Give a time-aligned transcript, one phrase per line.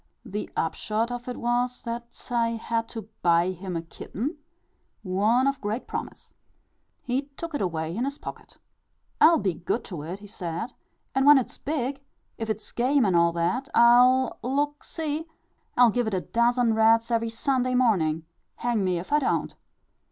[0.25, 4.39] The upshot of it was, that I had to buy him a kitten
[5.03, 6.33] one of great promise.
[7.03, 8.57] He took it away in his pocket.
[9.21, 10.73] "I'll be good to it," he said;
[11.13, 12.01] "and when it's big,
[12.39, 15.27] if it's game and all that, I'll look, see
[15.77, 18.25] I'll give it a dozen rats every Sunday morning,
[18.55, 19.55] hang me if I don't."